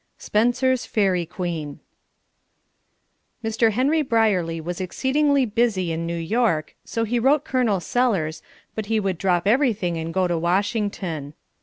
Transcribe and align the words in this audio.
Spenser's 0.17 0.87
Faerie 0.87 1.27
Queens. 1.27 1.77
Mr. 3.43 3.73
Henry 3.73 4.01
Brierly 4.01 4.59
was 4.59 4.81
exceedingly 4.81 5.45
busy 5.45 5.91
in 5.91 6.07
New 6.07 6.17
York, 6.17 6.75
so 6.83 7.03
he 7.03 7.19
wrote 7.19 7.45
Col. 7.45 7.79
Sellers, 7.79 8.41
but 8.73 8.87
he 8.87 8.99
would 8.99 9.19
drop 9.19 9.45
everything 9.45 9.97
and 9.97 10.11
go 10.11 10.27
to 10.27 10.39
Washington. 10.39 11.35